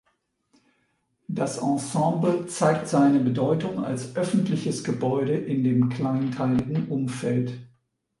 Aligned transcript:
Das 1.27 1.59
Ensemble 1.59 2.47
zeigt 2.47 2.87
seine 2.87 3.19
Bedeutung 3.19 3.83
als 3.85 4.15
öffentliches 4.15 4.83
Gebäude 4.83 5.35
in 5.37 5.63
dem 5.63 5.89
kleinteiligen 5.89 6.87
Umfeld. 6.87 7.53